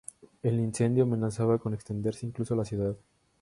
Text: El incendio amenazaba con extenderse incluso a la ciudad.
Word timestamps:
El 0.41 0.59
incendio 0.59 1.03
amenazaba 1.03 1.59
con 1.59 1.75
extenderse 1.75 2.25
incluso 2.25 2.55
a 2.55 2.57
la 2.57 2.65
ciudad. 2.65 2.97